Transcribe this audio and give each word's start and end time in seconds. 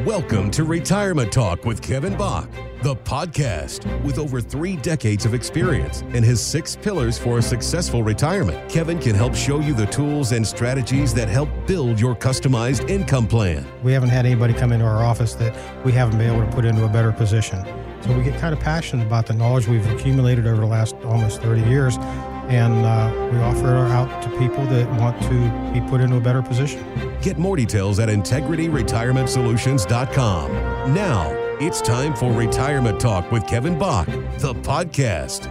Welcome 0.00 0.50
to 0.52 0.64
Retirement 0.64 1.30
Talk 1.30 1.66
with 1.66 1.82
Kevin 1.82 2.16
Bach, 2.16 2.48
the 2.82 2.96
podcast 2.96 4.02
with 4.02 4.18
over 4.18 4.40
three 4.40 4.74
decades 4.74 5.26
of 5.26 5.34
experience 5.34 6.00
and 6.00 6.24
his 6.24 6.40
six 6.40 6.74
pillars 6.74 7.18
for 7.18 7.38
a 7.38 7.42
successful 7.42 8.02
retirement. 8.02 8.68
Kevin 8.70 8.98
can 8.98 9.14
help 9.14 9.34
show 9.34 9.60
you 9.60 9.74
the 9.74 9.84
tools 9.86 10.32
and 10.32 10.44
strategies 10.44 11.12
that 11.12 11.28
help 11.28 11.50
build 11.66 12.00
your 12.00 12.16
customized 12.16 12.88
income 12.88 13.28
plan. 13.28 13.66
We 13.84 13.92
haven't 13.92 14.08
had 14.08 14.24
anybody 14.24 14.54
come 14.54 14.72
into 14.72 14.86
our 14.86 15.04
office 15.04 15.34
that 15.34 15.84
we 15.84 15.92
haven't 15.92 16.18
been 16.18 16.34
able 16.34 16.44
to 16.44 16.52
put 16.52 16.64
into 16.64 16.84
a 16.84 16.88
better 16.88 17.12
position. 17.12 17.62
So 18.00 18.16
we 18.16 18.24
get 18.24 18.40
kind 18.40 18.54
of 18.54 18.60
passionate 18.60 19.06
about 19.06 19.26
the 19.26 19.34
knowledge 19.34 19.68
we've 19.68 19.88
accumulated 19.92 20.46
over 20.46 20.62
the 20.62 20.66
last 20.66 20.96
almost 21.04 21.42
30 21.42 21.68
years 21.68 21.96
and 22.48 22.74
uh, 22.84 23.12
we 23.30 23.38
offer 23.38 23.68
it 23.68 23.90
out 23.92 24.22
to 24.22 24.28
people 24.38 24.64
that 24.66 24.88
want 24.98 25.20
to 25.22 25.72
be 25.72 25.86
put 25.88 26.00
into 26.00 26.16
a 26.16 26.20
better 26.20 26.42
position. 26.42 27.11
Get 27.22 27.38
more 27.38 27.56
details 27.56 28.00
at 28.00 28.08
integrityretirementsolutions.com. 28.08 30.52
Now, 30.92 31.30
it's 31.60 31.80
time 31.80 32.16
for 32.16 32.32
Retirement 32.32 32.98
Talk 32.98 33.30
with 33.30 33.46
Kevin 33.46 33.78
Bach, 33.78 34.06
the 34.38 34.52
podcast. 34.52 35.48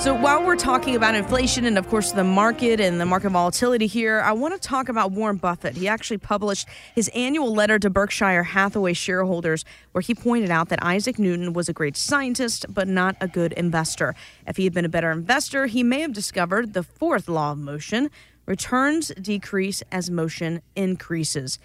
So, 0.00 0.14
while 0.14 0.46
we're 0.46 0.56
talking 0.56 0.96
about 0.96 1.14
inflation 1.14 1.66
and, 1.66 1.76
of 1.76 1.86
course, 1.88 2.12
the 2.12 2.24
market 2.24 2.80
and 2.80 2.98
the 2.98 3.04
market 3.04 3.28
volatility 3.30 3.86
here, 3.86 4.20
I 4.20 4.32
want 4.32 4.54
to 4.54 4.60
talk 4.60 4.88
about 4.88 5.12
Warren 5.12 5.36
Buffett. 5.36 5.76
He 5.76 5.88
actually 5.88 6.16
published 6.16 6.66
his 6.94 7.08
annual 7.08 7.52
letter 7.52 7.78
to 7.80 7.90
Berkshire 7.90 8.44
Hathaway 8.44 8.94
shareholders, 8.94 9.66
where 9.92 10.00
he 10.00 10.14
pointed 10.14 10.50
out 10.50 10.70
that 10.70 10.82
Isaac 10.82 11.18
Newton 11.18 11.52
was 11.52 11.68
a 11.68 11.74
great 11.74 11.98
scientist, 11.98 12.64
but 12.70 12.88
not 12.88 13.14
a 13.20 13.28
good 13.28 13.52
investor. 13.52 14.14
If 14.46 14.56
he 14.56 14.64
had 14.64 14.72
been 14.72 14.86
a 14.86 14.88
better 14.88 15.10
investor, 15.10 15.66
he 15.66 15.82
may 15.82 16.00
have 16.00 16.14
discovered 16.14 16.72
the 16.72 16.82
fourth 16.82 17.28
law 17.28 17.52
of 17.52 17.58
motion 17.58 18.08
returns 18.50 19.12
decrease 19.20 19.80
as 19.92 20.10
motion 20.10 20.60
increases 20.74 21.60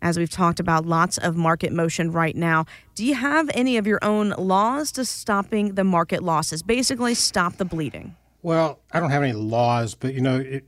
as 0.00 0.16
we've 0.16 0.30
talked 0.30 0.60
about 0.60 0.86
lots 0.86 1.18
of 1.18 1.36
market 1.36 1.72
motion 1.72 2.10
right 2.12 2.36
now. 2.36 2.64
Do 2.94 3.04
you 3.04 3.14
have 3.14 3.50
any 3.52 3.76
of 3.76 3.86
your 3.86 3.98
own 4.00 4.30
laws 4.30 4.92
to 4.92 5.04
stopping 5.04 5.74
the 5.74 5.84
market 5.84 6.22
losses? 6.22 6.62
Basically, 6.62 7.14
stop 7.14 7.56
the 7.56 7.64
bleeding. 7.64 8.16
Well, 8.42 8.78
I 8.92 9.00
don't 9.00 9.10
have 9.10 9.24
any 9.24 9.34
laws, 9.34 9.94
but 9.94 10.14
you 10.14 10.20
know, 10.20 10.38
it, 10.38 10.64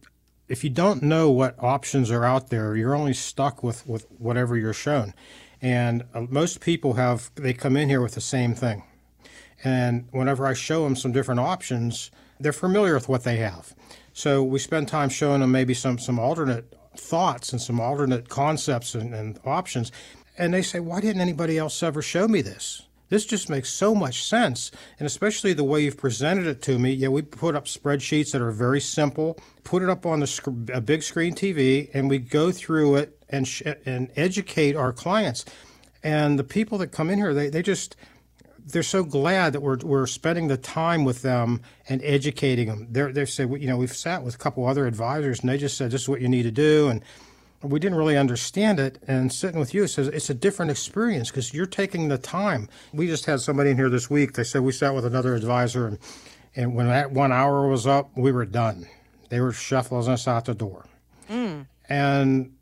if 0.49 0.65
you 0.65 0.69
don't 0.69 1.03
know 1.03 1.31
what 1.31 1.55
options 1.63 2.11
are 2.11 2.25
out 2.25 2.51
there, 2.51 2.77
you're 2.77 2.95
only 2.95 3.15
stuck 3.15 3.63
with, 3.63 3.87
with 3.87 4.05
whatever 4.19 4.57
you're 4.57 4.75
shown. 4.75 5.15
And 5.63 6.05
uh, 6.13 6.23
most 6.29 6.61
people 6.61 6.95
have, 6.95 7.31
they 7.37 7.55
come 7.55 7.77
in 7.77 7.89
here 7.89 8.03
with 8.03 8.15
the 8.15 8.21
same 8.21 8.55
thing. 8.55 8.83
And 9.65 10.09
whenever 10.11 10.45
I 10.45 10.55
show 10.55 10.83
them 10.83 10.97
some 10.97 11.13
different 11.13 11.41
options, 11.41 12.11
they're 12.41 12.53
familiar 12.53 12.95
with 12.95 13.09
what 13.09 13.23
they 13.23 13.37
have. 13.37 13.75
So 14.13 14.43
we 14.43 14.59
spend 14.59 14.89
time 14.89 15.09
showing 15.09 15.41
them 15.41 15.53
maybe 15.53 15.75
some, 15.75 15.99
some 15.99 16.19
alternate 16.19 16.73
thoughts 16.97 17.53
and 17.53 17.61
some 17.61 17.81
alternate 17.81 18.29
concepts 18.29 18.95
and, 18.95 19.15
and 19.15 19.39
options. 19.45 19.91
And 20.37 20.53
they 20.53 20.63
say, 20.63 20.81
why 20.81 21.01
didn't 21.01 21.23
anybody 21.23 21.59
else 21.59 21.83
ever 21.83 22.03
show 22.03 22.29
me 22.29 22.43
this? 22.43 22.83
This 23.13 23.27
just 23.27 23.51
makes 23.51 23.69
so 23.69 23.95
much 23.95 24.25
sense, 24.25 24.71
and 24.99 25.05
especially 25.05 25.53
the 25.53 25.65
way 25.65 25.83
you've 25.83 25.99
presented 25.99 26.47
it 26.47 26.63
to 26.63 26.79
me. 26.79 26.93
Yeah, 26.93 27.09
we 27.09 27.21
put 27.21 27.55
up 27.55 27.67
spreadsheets 27.67 28.33
that 28.33 28.41
are 28.41 28.51
very 28.51 28.81
simple, 28.81 29.39
put 29.65 29.83
it 29.83 29.91
up 29.91 30.07
on 30.07 30.21
the 30.21 30.27
sc- 30.27 30.71
a 30.73 30.81
big 30.81 31.03
screen 31.03 31.35
TV, 31.35 31.91
and 31.93 32.09
we 32.09 32.17
go 32.17 32.51
through 32.51 32.97
it 32.97 33.23
and 33.29 33.47
sh- 33.47 33.65
and 33.85 34.11
educate 34.17 34.77
our 34.77 34.95
clients. 34.95 35.45
And 36.03 36.39
the 36.39 36.45
people 36.45 36.79
that 36.79 36.87
come 36.87 37.11
in 37.11 37.19
here, 37.19 37.35
they, 37.35 37.51
they 37.51 37.61
just 37.61 37.97
they're 38.67 38.83
so 38.83 39.03
glad 39.03 39.53
that 39.53 39.61
we're, 39.61 39.79
we're 39.79 40.07
spending 40.07 40.49
the 40.49 40.57
time 40.57 41.05
with 41.05 41.23
them 41.23 41.61
and 41.89 42.01
educating 42.05 42.69
them. 42.69 42.87
They're, 42.91 43.13
they 43.13 43.25
said, 43.25 43.51
you 43.51 43.67
know, 43.67 43.77
we've 43.77 43.95
sat 43.95 44.23
with 44.23 44.35
a 44.35 44.39
couple 44.39 44.67
other 44.67 44.87
advisors 44.87 45.41
and 45.41 45.49
they 45.49 45.59
just 45.59 45.77
said, 45.77 45.91
this 45.91 46.03
is 46.03 46.09
what 46.09 46.21
you 46.21 46.29
need 46.29 46.45
to 46.45 46.51
do. 46.51 46.89
And 46.89 47.03
we 47.63 47.79
didn't 47.79 47.99
really 47.99 48.17
understand 48.17 48.81
it. 48.81 49.03
And 49.07 49.33
sitting 49.33 49.59
with 49.59 49.75
you, 49.75 49.85
it 49.85 49.89
says 49.89 50.09
it's 50.09 50.31
a 50.31 50.35
different 50.35 50.71
experience 50.71 51.31
because 51.31 51.53
you're 51.53 51.67
taking 51.67 52.09
the 52.09 52.19
time. 52.19 52.69
We 52.93 53.07
just 53.07 53.27
had 53.27 53.41
somebody 53.41 53.71
in 53.71 53.77
here 53.77 53.91
this 53.91 54.11
week. 54.11 54.35
They 54.35 54.45
said 54.45 54.63
we 54.63 54.73
sat 54.73 54.95
with 54.95 55.05
another 55.05 55.35
advisor 55.35 55.87
and, 55.87 55.99
and 56.55 56.75
when 56.75 56.89
that 56.89 57.13
one 57.13 57.33
hour 57.33 57.69
was 57.69 57.87
up, 57.87 58.11
we 58.17 58.33
were 58.33 58.47
done. 58.47 58.87
They 59.29 59.41
were 59.41 59.53
shuffling 59.53 60.09
us 60.09 60.29
out 60.29 60.45
the 60.45 60.55
door. 60.55 60.87
Mm. 61.31 61.67
And 61.89 62.55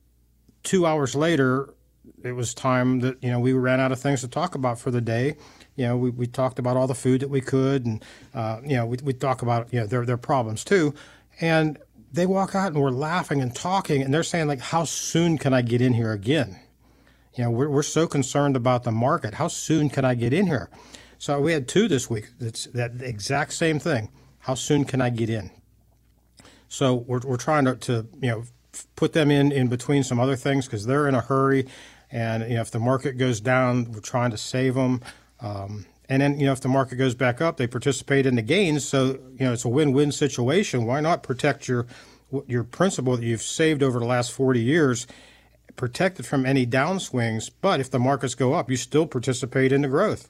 two 0.63 0.87
hours 0.87 1.15
later, 1.15 1.75
it 2.23 2.33
was 2.33 2.55
time 2.55 3.01
that, 3.01 3.23
you 3.23 3.31
know, 3.31 3.41
we 3.41 3.53
ran 3.53 3.81
out 3.81 3.93
of 3.93 4.01
things 4.01 4.21
to 4.21 4.29
talk 4.29 4.55
about 4.55 4.79
for 4.79 4.91
the 4.91 5.01
day 5.01 5.37
you 5.81 5.87
know, 5.87 5.97
we, 5.97 6.11
we 6.11 6.27
talked 6.27 6.59
about 6.59 6.77
all 6.77 6.87
the 6.87 6.95
food 6.95 7.23
that 7.23 7.31
we 7.31 7.41
could, 7.41 7.87
and 7.87 8.05
uh, 8.35 8.61
you 8.63 8.77
know, 8.77 8.85
we 8.85 8.99
we 9.03 9.15
talk 9.15 9.41
about 9.41 9.73
you 9.73 9.81
know 9.81 9.87
their 9.87 10.05
their 10.05 10.19
problems 10.19 10.63
too, 10.63 10.95
and 11.41 11.79
they 12.13 12.27
walk 12.27 12.55
out 12.55 12.73
and 12.73 12.83
we're 12.83 12.91
laughing 12.91 13.41
and 13.41 13.55
talking, 13.55 14.03
and 14.03 14.13
they're 14.13 14.23
saying 14.23 14.47
like, 14.47 14.61
how 14.61 14.85
soon 14.85 15.39
can 15.39 15.55
I 15.55 15.63
get 15.63 15.81
in 15.81 15.95
here 15.95 16.13
again? 16.13 16.61
You 17.35 17.45
know, 17.45 17.51
we're 17.51 17.71
we're 17.71 17.83
so 17.83 18.07
concerned 18.07 18.57
about 18.57 18.83
the 18.83 18.91
market. 18.91 19.33
How 19.33 19.49
soon 19.49 19.89
can 19.89 20.05
I 20.05 20.15
get 20.15 20.35
in 20.35 20.49
here? 20.49 20.69
So 21.17 21.41
we 21.41 21.53
had 21.53 21.67
two 21.67 21.89
this 21.89 22.11
week. 22.11 22.29
That's 22.39 22.65
that 22.75 23.01
exact 23.01 23.55
same 23.55 23.79
thing. 23.79 24.11
How 24.41 24.55
soon 24.55 24.85
can 24.85 25.01
I 25.01 25.09
get 25.09 25.31
in? 25.31 25.51
So 26.69 26.95
we're 26.95 27.21
we're 27.25 27.39
trying 27.39 27.65
to, 27.65 27.77
to 27.77 28.07
you 28.21 28.31
know 28.31 28.45
put 28.97 29.15
them 29.15 29.31
in 29.31 29.51
in 29.51 29.69
between 29.69 30.03
some 30.03 30.21
other 30.21 30.37
things 30.37 30.67
because 30.67 30.85
they're 30.85 31.09
in 31.09 31.15
a 31.15 31.23
hurry. 31.23 31.67
And 32.11 32.43
you 32.49 32.57
know, 32.57 32.63
if 32.63 32.71
the 32.71 32.79
market 32.79 33.17
goes 33.17 33.41
down, 33.41 33.93
we're 33.93 34.01
trying 34.01 34.31
to 34.31 34.37
save 34.37 34.75
them. 34.75 35.01
Um, 35.41 35.87
and 36.09 36.23
then, 36.23 36.41
you 36.41 36.47
know, 36.47 36.53
if 36.53 36.61
the 36.61 36.69
market 36.69 36.97
goes 36.97 37.15
back 37.15 37.41
up, 37.41 37.57
they 37.57 37.69
participate 37.69 38.27
in 38.27 38.35
the 38.35 38.43
gains. 38.43 38.85
So, 38.85 39.19
you 39.39 39.47
know, 39.47 39.53
it's 39.53 39.65
a 39.65 39.69
win-win 39.69 40.11
situation. 40.11 40.85
Why 40.85 41.01
not 41.01 41.23
protect 41.23 41.69
your 41.69 41.87
your 42.47 42.65
principal 42.65 43.17
that 43.17 43.25
you've 43.25 43.43
saved 43.43 43.83
over 43.83 43.99
the 43.99 44.07
last 44.07 44.33
40 44.33 44.61
years, 44.61 45.07
protect 45.77 46.21
it 46.21 46.27
from 46.27 46.47
any 46.47 46.67
downswings? 46.67 47.51
But 47.61 47.81
if 47.81 47.91
the 47.91 47.99
markets 47.99 48.35
go 48.35 48.55
up, 48.55 48.71
you 48.71 48.77
still 48.77 49.07
participate 49.07 49.73
in 49.73 49.83
the 49.83 49.89
growth 49.89 50.29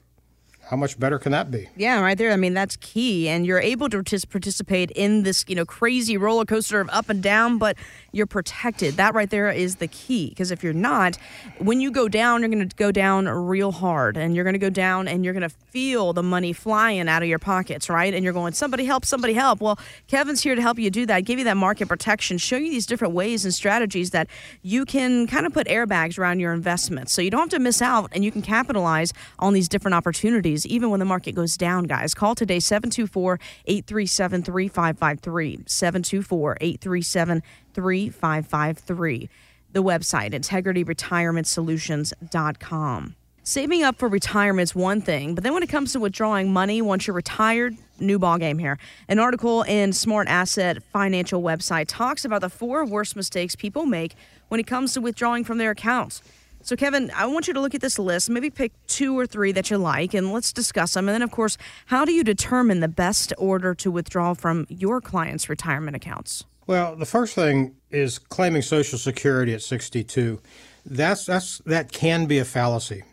how 0.71 0.77
much 0.77 0.97
better 0.97 1.19
can 1.19 1.33
that 1.33 1.51
be? 1.51 1.67
Yeah, 1.75 1.99
right 1.99 2.17
there. 2.17 2.31
I 2.31 2.37
mean, 2.37 2.53
that's 2.53 2.77
key. 2.77 3.27
And 3.27 3.45
you're 3.45 3.59
able 3.59 3.89
to 3.89 4.01
participate 4.29 4.89
in 4.91 5.23
this, 5.23 5.43
you 5.49 5.53
know, 5.53 5.65
crazy 5.65 6.15
roller 6.15 6.45
coaster 6.45 6.79
of 6.79 6.89
up 6.91 7.09
and 7.09 7.21
down, 7.21 7.57
but 7.57 7.75
you're 8.13 8.25
protected. 8.25 8.93
That 8.93 9.13
right 9.13 9.29
there 9.29 9.51
is 9.51 9.75
the 9.75 9.89
key. 9.89 10.29
Because 10.29 10.49
if 10.49 10.63
you're 10.63 10.71
not, 10.71 11.17
when 11.57 11.81
you 11.81 11.91
go 11.91 12.07
down, 12.07 12.39
you're 12.39 12.49
going 12.49 12.69
to 12.69 12.75
go 12.77 12.89
down 12.89 13.27
real 13.27 13.73
hard 13.73 14.15
and 14.15 14.33
you're 14.33 14.45
going 14.45 14.53
to 14.53 14.59
go 14.59 14.69
down 14.69 15.09
and 15.09 15.25
you're 15.25 15.33
going 15.33 15.41
to 15.41 15.49
feel 15.49 16.13
the 16.13 16.23
money 16.23 16.53
flying 16.53 17.09
out 17.09 17.21
of 17.21 17.27
your 17.27 17.39
pockets, 17.39 17.89
right? 17.89 18.13
And 18.13 18.23
you're 18.23 18.31
going, 18.31 18.53
somebody 18.53 18.85
help, 18.85 19.03
somebody 19.03 19.33
help. 19.33 19.59
Well, 19.59 19.77
Kevin's 20.07 20.41
here 20.41 20.55
to 20.55 20.61
help 20.61 20.79
you 20.79 20.89
do 20.89 21.05
that, 21.07 21.25
give 21.25 21.37
you 21.37 21.43
that 21.45 21.57
market 21.57 21.89
protection, 21.89 22.37
show 22.37 22.55
you 22.55 22.71
these 22.71 22.85
different 22.85 23.13
ways 23.13 23.43
and 23.43 23.53
strategies 23.53 24.11
that 24.11 24.29
you 24.61 24.85
can 24.85 25.27
kind 25.27 25.45
of 25.45 25.51
put 25.51 25.67
airbags 25.67 26.17
around 26.17 26.39
your 26.39 26.53
investments. 26.53 27.11
So 27.11 27.21
you 27.21 27.29
don't 27.29 27.41
have 27.41 27.49
to 27.49 27.59
miss 27.59 27.81
out 27.81 28.09
and 28.13 28.23
you 28.23 28.31
can 28.31 28.41
capitalize 28.41 29.11
on 29.37 29.51
these 29.51 29.67
different 29.67 29.95
opportunities 29.95 30.60
even 30.65 30.89
when 30.89 30.99
the 30.99 31.05
market 31.05 31.33
goes 31.33 31.55
down, 31.57 31.85
guys. 31.85 32.13
Call 32.13 32.35
today 32.35 32.59
724 32.59 33.39
837 33.65 34.43
3553. 34.43 35.63
724 35.65 36.57
837 36.61 37.43
3553. 37.73 39.29
The 39.73 39.83
website, 39.83 40.33
integrityretirementsolutions.com. 40.33 43.15
Saving 43.43 43.81
up 43.81 43.97
for 43.97 44.07
retirement 44.07 44.69
is 44.69 44.75
one 44.75 45.01
thing, 45.01 45.33
but 45.33 45.43
then 45.43 45.55
when 45.55 45.63
it 45.63 45.69
comes 45.69 45.93
to 45.93 45.99
withdrawing 45.99 46.53
money 46.53 46.79
once 46.79 47.07
you're 47.07 47.15
retired, 47.15 47.75
new 47.99 48.19
ball 48.19 48.37
game 48.37 48.59
here. 48.59 48.77
An 49.07 49.17
article 49.17 49.63
in 49.63 49.89
SmartAsset 49.89 50.83
Financial 50.83 51.41
website 51.41 51.85
talks 51.87 52.23
about 52.23 52.41
the 52.41 52.49
four 52.49 52.85
worst 52.85 53.15
mistakes 53.15 53.55
people 53.55 53.87
make 53.87 54.13
when 54.49 54.59
it 54.59 54.67
comes 54.67 54.93
to 54.93 55.01
withdrawing 55.01 55.43
from 55.43 55.57
their 55.57 55.71
accounts. 55.71 56.21
So, 56.63 56.75
Kevin, 56.75 57.11
I 57.15 57.25
want 57.25 57.47
you 57.47 57.53
to 57.53 57.59
look 57.59 57.73
at 57.73 57.81
this 57.81 57.97
list, 57.97 58.29
maybe 58.29 58.49
pick 58.49 58.71
two 58.87 59.17
or 59.17 59.25
three 59.25 59.51
that 59.51 59.71
you 59.71 59.77
like, 59.77 60.13
and 60.13 60.31
let's 60.31 60.53
discuss 60.53 60.93
them. 60.93 61.09
And 61.09 61.15
then, 61.15 61.21
of 61.21 61.31
course, 61.31 61.57
how 61.87 62.05
do 62.05 62.13
you 62.13 62.23
determine 62.23 62.81
the 62.81 62.87
best 62.87 63.33
order 63.37 63.73
to 63.75 63.89
withdraw 63.89 64.33
from 64.33 64.67
your 64.69 65.01
clients' 65.01 65.49
retirement 65.49 65.95
accounts? 65.95 66.45
Well, 66.67 66.95
the 66.95 67.05
first 67.05 67.33
thing 67.33 67.75
is 67.89 68.19
claiming 68.19 68.61
Social 68.61 68.99
Security 68.99 69.53
at 69.53 69.61
62. 69.63 70.39
That's, 70.85 71.25
that's, 71.25 71.59
that 71.65 71.91
can 71.91 72.27
be 72.27 72.37
a 72.37 72.45
fallacy. 72.45 73.03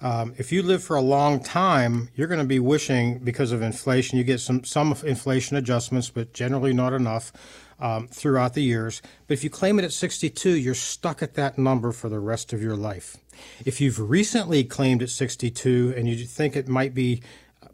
Um, 0.00 0.34
if 0.36 0.52
you 0.52 0.62
live 0.62 0.82
for 0.82 0.96
a 0.96 1.00
long 1.00 1.40
time, 1.40 2.10
you're 2.14 2.28
going 2.28 2.40
to 2.40 2.46
be 2.46 2.58
wishing 2.58 3.20
because 3.20 3.52
of 3.52 3.62
inflation. 3.62 4.18
You 4.18 4.24
get 4.24 4.38
some 4.40 4.62
some 4.64 4.94
inflation 5.04 5.56
adjustments, 5.56 6.10
but 6.10 6.34
generally 6.34 6.74
not 6.74 6.92
enough 6.92 7.32
um, 7.80 8.08
throughout 8.08 8.54
the 8.54 8.62
years. 8.62 9.02
But 9.26 9.34
if 9.34 9.44
you 9.44 9.50
claim 9.50 9.78
it 9.78 9.84
at 9.84 9.92
62, 9.92 10.50
you're 10.50 10.74
stuck 10.74 11.22
at 11.22 11.34
that 11.34 11.58
number 11.58 11.92
for 11.92 12.08
the 12.08 12.20
rest 12.20 12.52
of 12.52 12.62
your 12.62 12.76
life. 12.76 13.16
If 13.64 13.80
you've 13.80 13.98
recently 13.98 14.64
claimed 14.64 15.02
at 15.02 15.10
62 15.10 15.94
and 15.96 16.08
you 16.08 16.24
think 16.24 16.56
it 16.56 16.68
might 16.68 16.94
be 16.94 17.22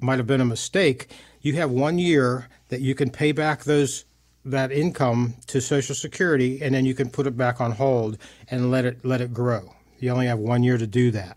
might 0.03 0.19
have 0.19 0.27
been 0.27 0.41
a 0.41 0.47
mistake, 0.47 1.13
you 1.43 1.55
have 1.55 1.71
one 1.71 1.99
year 1.99 2.49
that 2.69 2.81
you 2.81 2.95
can 2.95 3.11
pay 3.11 3.33
back 3.33 3.65
those 3.65 4.05
that 4.45 4.73
income 4.73 5.35
to 5.47 5.61
Social 5.61 5.95
Security, 5.95 6.63
and 6.63 6.75
then 6.75 6.87
you 6.87 6.95
can 6.95 7.11
put 7.11 7.27
it 7.27 7.37
back 7.37 7.61
on 7.61 7.73
hold 7.73 8.17
and 8.51 8.71
let 8.71 8.85
it 8.85 9.05
let 9.05 9.21
it 9.21 9.35
grow. 9.35 9.75
You 9.99 10.11
only 10.11 10.27
have 10.27 10.39
one 10.39 10.63
year 10.63 10.79
to 10.79 10.87
do 10.87 11.11
that, 11.11 11.37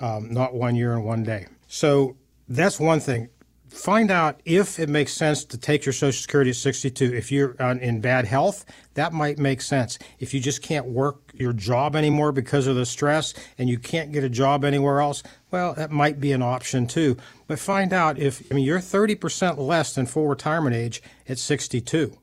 um, 0.00 0.32
not 0.32 0.54
one 0.54 0.74
year 0.74 0.94
and 0.94 1.04
one 1.04 1.22
day. 1.22 1.46
So 1.68 2.16
that's 2.48 2.80
one 2.80 2.98
thing 2.98 3.28
find 3.72 4.10
out 4.10 4.40
if 4.44 4.78
it 4.78 4.88
makes 4.88 5.12
sense 5.12 5.44
to 5.44 5.58
take 5.58 5.84
your 5.84 5.92
Social 5.92 6.20
Security 6.20 6.50
at 6.50 6.56
62. 6.56 7.14
If 7.14 7.32
you're 7.32 7.56
uh, 7.60 7.74
in 7.76 8.00
bad 8.00 8.26
health, 8.26 8.64
that 8.94 9.12
might 9.12 9.38
make 9.38 9.60
sense. 9.62 9.98
If 10.18 10.34
you 10.34 10.40
just 10.40 10.62
can't 10.62 10.86
work 10.86 11.32
your 11.34 11.52
job 11.52 11.96
anymore 11.96 12.32
because 12.32 12.66
of 12.66 12.76
the 12.76 12.86
stress 12.86 13.34
and 13.58 13.68
you 13.68 13.78
can't 13.78 14.12
get 14.12 14.24
a 14.24 14.28
job 14.28 14.64
anywhere 14.64 15.00
else, 15.00 15.22
well, 15.50 15.74
that 15.74 15.90
might 15.90 16.20
be 16.20 16.32
an 16.32 16.42
option 16.42 16.86
too. 16.86 17.16
But 17.46 17.58
find 17.58 17.92
out 17.92 18.18
if, 18.18 18.42
I 18.50 18.54
mean, 18.54 18.64
you're 18.64 18.78
30% 18.78 19.58
less 19.58 19.94
than 19.94 20.06
full 20.06 20.28
retirement 20.28 20.76
age 20.76 21.02
at 21.28 21.38
62. 21.38 22.16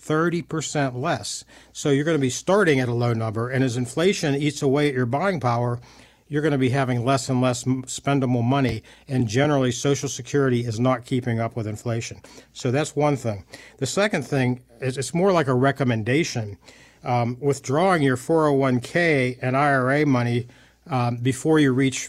30% 0.00 0.94
less. 0.94 1.44
So 1.72 1.90
you're 1.90 2.04
going 2.04 2.16
to 2.16 2.20
be 2.20 2.30
starting 2.30 2.80
at 2.80 2.88
a 2.88 2.94
low 2.94 3.12
number. 3.12 3.48
And 3.48 3.64
as 3.64 3.76
inflation 3.76 4.34
eats 4.34 4.62
away 4.62 4.88
at 4.88 4.94
your 4.94 5.06
buying 5.06 5.40
power, 5.40 5.80
you're 6.28 6.42
going 6.42 6.52
to 6.52 6.58
be 6.58 6.68
having 6.68 7.04
less 7.04 7.28
and 7.28 7.40
less 7.40 7.64
spendable 7.64 8.44
money. 8.44 8.82
And 9.08 9.26
generally, 9.26 9.72
Social 9.72 10.08
Security 10.08 10.60
is 10.60 10.78
not 10.78 11.04
keeping 11.04 11.40
up 11.40 11.56
with 11.56 11.66
inflation. 11.66 12.20
So 12.52 12.70
that's 12.70 12.94
one 12.94 13.16
thing. 13.16 13.44
The 13.78 13.86
second 13.86 14.22
thing 14.22 14.60
is 14.80 14.98
it's 14.98 15.14
more 15.14 15.32
like 15.32 15.48
a 15.48 15.54
recommendation. 15.54 16.58
Um, 17.04 17.38
withdrawing 17.40 18.02
your 18.02 18.16
401k 18.16 19.38
and 19.40 19.56
IRA 19.56 20.04
money 20.04 20.48
um, 20.88 21.16
before 21.18 21.60
you 21.60 21.72
reach 21.72 22.08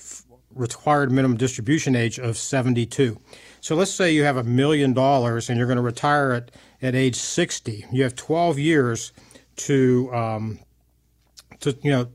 required 0.56 1.12
minimum 1.12 1.38
distribution 1.38 1.96
age 1.96 2.20
of 2.20 2.38
72. 2.38 3.20
So 3.62 3.76
let's 3.76 3.92
say 3.92 4.12
you 4.12 4.24
have 4.24 4.38
a 4.38 4.44
million 4.44 4.94
dollars 4.94 5.50
and 5.50 5.58
you're 5.58 5.68
going 5.68 5.78
to 5.78 5.84
retire 5.84 6.32
at, 6.32 6.52
at 6.82 6.96
age 6.96 7.16
60. 7.16 7.86
You 7.92 8.04
have 8.04 8.16
12 8.16 8.58
years 8.58 9.12
to 9.58 10.14
um, 10.14 10.60
to 11.60 11.78
you 11.84 11.92
know 11.92 12.08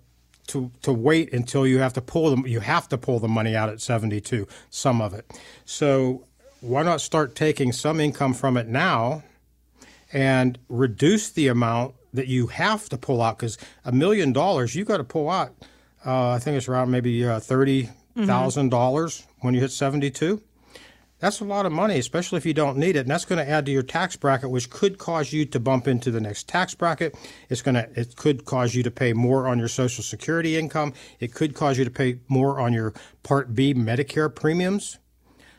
to 0.49 0.71
to 0.83 0.93
wait 0.93 1.33
until 1.33 1.67
you 1.67 1.79
have 1.79 1.93
to 1.95 2.01
pull 2.01 2.31
them. 2.31 2.47
You 2.47 2.61
have 2.61 2.89
to 2.91 2.99
pull 2.99 3.19
the 3.19 3.29
money 3.29 3.55
out 3.57 3.69
at 3.69 3.81
72, 3.81 4.47
some 4.71 5.01
of 5.01 5.15
it. 5.15 5.31
So 5.65 6.25
why 6.61 6.83
not 6.83 7.01
start 7.01 7.35
taking 7.35 7.73
some 7.73 8.01
income 8.01 8.35
from 8.35 8.57
it 8.57 8.67
now, 8.69 9.23
and 10.13 10.59
reduce 10.69 11.31
the 11.31 11.49
amount 11.49 11.95
that 12.13 12.29
you 12.29 12.47
have 12.49 12.89
to 12.91 12.97
pull 12.97 13.21
out? 13.23 13.39
Because 13.39 13.59
a 13.85 13.93
million 13.93 14.33
dollars 14.33 14.75
you 14.75 14.85
got 14.85 14.99
to 14.99 15.05
pull 15.05 15.29
out. 15.31 15.53
Uh, 16.07 16.31
I 16.31 16.39
think 16.39 16.57
it's 16.57 16.69
around 16.69 16.91
maybe 16.91 17.25
uh, 17.27 17.41
thirty 17.41 17.91
dollars 18.69 19.27
when 19.41 19.55
you 19.55 19.61
hit 19.61 19.73
72. 19.73 20.41
That's 21.25 21.41
a 21.41 21.45
lot 21.45 21.65
of 21.65 21.73
money, 21.73 21.99
especially 21.99 22.37
if 22.37 22.45
you 22.45 22.53
don't 22.53 22.77
need 22.77 22.97
it. 22.97 22.99
And 22.99 23.09
that's 23.09 23.25
going 23.25 23.43
to 23.43 23.51
add 23.51 23.65
to 23.65 23.73
your 23.73 23.83
tax 23.83 24.15
bracket, 24.15 24.51
which 24.51 24.69
could 24.69 24.99
cause 24.99 25.33
you 25.33 25.47
to 25.47 25.59
bump 25.59 25.89
into 25.89 26.11
the 26.11 26.21
next 26.21 26.49
tax 26.49 26.75
bracket. 26.75 27.17
It's 27.49 27.63
going 27.63 27.77
to, 27.77 27.89
it 27.99 28.15
could 28.17 28.45
cause 28.45 28.75
you 28.75 28.83
to 28.83 28.91
pay 28.91 29.15
more 29.15 29.49
on 29.49 29.59
your 29.59 29.69
Social 29.69 30.05
Security 30.05 30.59
income. 30.59 30.93
It 31.21 31.33
could 31.33 31.55
cause 31.55 31.79
you 31.79 31.85
to 31.87 31.91
pay 31.91 32.19
more 32.29 32.61
on 32.61 32.75
your 32.75 32.93
Part 33.23 33.55
B 33.55 33.73
Medicare 33.73 34.35
premiums. 34.35 34.99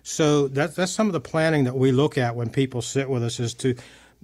So 0.04 0.48
that, 0.50 0.76
that's 0.76 0.92
some 0.92 1.08
of 1.08 1.14
the 1.14 1.20
planning 1.20 1.64
that 1.64 1.76
we 1.76 1.92
look 1.92 2.16
at 2.16 2.36
when 2.36 2.52
people 2.52 2.84
sit 2.84 3.10
with 3.10 3.24
us 3.24 3.40
is 3.40 3.56
to 3.56 3.76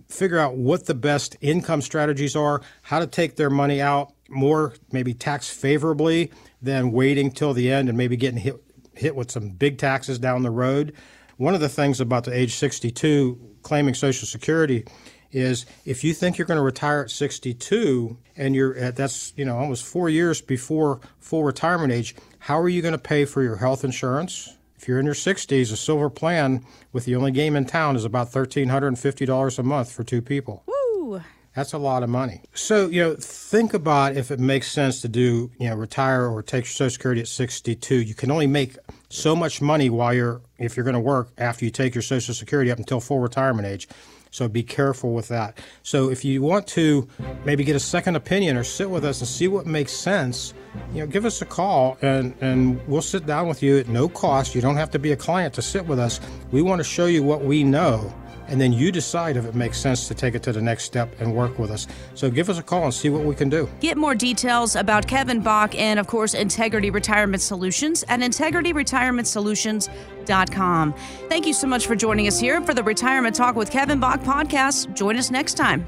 figure 0.10 0.38
out 0.38 0.58
what 0.58 0.86
the 0.86 0.94
best 0.94 1.38
income 1.42 1.82
strategies 1.82 2.36
are, 2.36 2.62
how 2.84 3.00
to 3.00 3.08
take 3.08 3.36
their 3.38 3.50
money 3.50 3.82
out 3.82 4.14
more, 4.30 4.76
maybe 4.92 5.16
tax 5.16 5.50
favorably 5.50 6.32
than 6.62 6.92
waiting 6.92 7.32
till 7.32 7.56
the 7.56 7.72
end 7.72 7.90
and 7.90 7.98
maybe 7.98 8.16
getting 8.16 8.40
hit, 8.40 8.58
hit 8.94 9.16
with 9.16 9.32
some 9.32 9.50
big 9.50 9.80
taxes 9.80 10.20
down 10.20 10.44
the 10.44 10.52
road. 10.52 10.94
One 11.42 11.56
of 11.56 11.60
the 11.60 11.70
things 11.70 12.00
about 12.00 12.26
the 12.26 12.38
age 12.38 12.54
62 12.54 13.56
claiming 13.64 13.96
Social 13.96 14.28
Security 14.28 14.86
is 15.32 15.66
if 15.86 16.04
you 16.04 16.14
think 16.14 16.38
you're 16.38 16.46
going 16.46 16.60
to 16.60 16.62
retire 16.62 17.02
at 17.02 17.10
62 17.10 18.16
and 18.38 18.56
you're 18.56 18.78
at 18.78 18.96
that's 18.96 19.34
you 19.36 19.44
know 19.44 19.58
almost 19.58 19.84
four 19.84 20.08
years 20.08 20.40
before 20.40 21.00
full 21.20 21.44
retirement 21.44 21.92
age, 21.92 22.14
how 22.38 22.60
are 22.60 22.70
you 22.70 22.84
going 22.84 22.92
to 22.92 23.00
pay 23.00 23.26
for 23.26 23.42
your 23.42 23.56
health 23.56 23.84
insurance? 23.84 24.56
If 24.76 24.88
you're 24.88 25.00
in 25.00 25.06
your 25.06 25.16
60s, 25.16 25.74
a 25.74 25.78
silver 25.78 26.12
plan 26.12 26.64
with 26.94 27.06
the 27.06 27.16
only 27.16 27.32
game 27.32 27.56
in 27.56 27.66
town 27.66 27.96
is 27.96 28.06
about 28.06 28.32
$1,350 28.32 29.58
a 29.58 29.64
month 29.64 29.92
for 29.92 30.04
two 30.04 30.22
people. 30.22 30.62
Woo! 30.68 30.81
That's 31.56 31.74
a 31.74 31.77
lot 31.77 32.01
of 32.01 32.09
money. 32.09 32.44
So, 32.53 32.88
you 32.88 33.01
know, 33.01 33.15
think 33.15 33.74
about 33.74 34.15
if 34.15 34.31
it 34.31 34.39
makes 34.39 34.71
sense 34.71 35.01
to 35.01 35.09
do, 35.09 35.51
you 35.59 35.69
know, 35.69 35.75
retire 35.75 36.27
or 36.27 36.42
take 36.42 36.63
your 36.63 36.71
Social 36.71 36.92
Security 36.92 37.21
at 37.21 37.27
62. 37.27 37.95
You 37.95 38.15
can 38.15 38.31
only 38.31 38.48
make 38.48 38.77
so 39.09 39.36
much 39.36 39.62
money 39.62 39.89
while 39.89 40.13
you're 40.13 40.42
if 40.59 40.77
you're 40.77 40.86
going 40.86 40.94
to 40.94 41.00
work 41.01 41.30
after 41.38 41.65
you 41.65 41.71
take 41.71 41.94
your 41.94 42.03
Social 42.03 42.33
Security 42.33 42.71
up 42.71 42.77
until 42.77 43.01
full 43.01 43.19
retirement 43.19 43.68
age. 43.68 43.89
So 44.33 44.48
be 44.48 44.63
careful 44.63 45.13
with 45.13 45.27
that. 45.27 45.57
So 45.83 46.09
if 46.09 46.24
you 46.24 46.42
want 46.42 46.65
to 46.68 47.06
maybe 47.44 47.65
get 47.65 47.75
a 47.75 47.81
second 47.81 48.15
opinion 48.15 48.56
or 48.56 48.63
sit 48.63 48.89
with 48.89 49.04
us 49.04 49.19
and 49.19 49.27
see 49.27 49.50
what 49.50 49.65
makes 49.65 49.92
sense, 49.92 50.54
you 50.94 51.01
know, 51.01 51.07
give 51.07 51.25
us 51.25 51.42
a 51.42 51.45
call 51.45 51.97
and, 52.01 52.33
and 52.39 52.80
we'll 52.88 53.01
sit 53.01 53.25
down 53.25 53.50
with 53.50 53.62
you 53.62 53.80
at 53.80 53.89
no 53.89 54.07
cost. 54.07 54.56
You 54.56 54.62
don't 54.62 54.77
have 54.77 54.89
to 54.92 55.00
be 55.00 55.12
a 55.12 55.18
client 55.18 55.54
to 55.56 55.62
sit 55.62 55.86
with 55.86 56.00
us. 56.00 56.21
We 56.51 56.62
want 56.62 56.80
to 56.80 56.86
show 56.86 57.07
you 57.07 57.24
what 57.24 57.44
we 57.44 57.65
know 57.65 58.13
and 58.51 58.59
then 58.59 58.74
you 58.74 58.92
decide 58.92 59.38
if 59.38 59.45
it 59.45 59.56
makes 59.56 59.80
sense 59.80 60.09
to 60.09 60.13
take 60.13 60.36
it 60.36 60.44
to 60.44 60.51
the 60.51 60.62
next 60.62 60.83
step 60.83 61.15
and 61.19 61.33
work 61.33 61.57
with 61.57 61.71
us. 61.71 61.88
So 62.15 62.30
give 62.30 62.50
us 62.50 62.59
a 62.59 62.63
call 62.63 62.83
and 62.83 62.94
see 62.94 63.09
what 63.09 63.24
we 63.24 63.33
can 63.33 63.48
do. 63.50 63.69
Get 63.80 63.95
more 63.98 64.13
details 64.13 64.75
about 64.75 65.07
Kevin 65.07 65.39
Bach 65.39 65.74
and, 65.75 65.98
of 66.00 66.07
course, 66.07 66.33
Integrity 66.33 66.89
Retirement 66.89 67.42
Solutions 67.42 68.03
at 68.09 68.19
integrityretirementsolutions.com. 68.19 70.94
Thank 71.30 71.48
you 71.48 71.53
so 71.53 71.65
much 71.65 71.88
for 71.88 71.95
joining 71.95 72.27
us 72.27 72.38
here 72.39 72.62
for 72.62 72.74
the 72.74 72.83
Retirement 72.83 73.33
Talk 73.36 73.56
with 73.56 73.71
Kevin 73.71 74.01
Bach 74.01 74.19
podcast. 74.21 74.94
Join 74.95 75.15
us 75.15 75.31
next 75.31 75.54
time. 75.54 75.88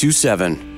642. 0.00 0.10
27. 0.12 0.69